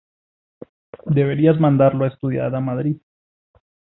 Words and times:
Deberías 1.05 1.59
mandarlo 1.59 2.05
a 2.05 2.07
estudiar 2.07 2.55
a 2.55 2.59
Madrid. 2.59 2.97